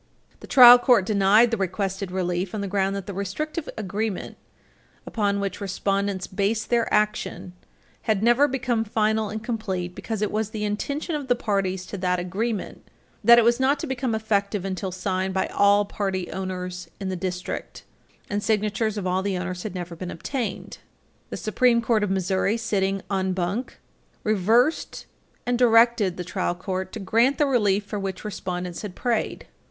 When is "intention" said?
10.63-11.13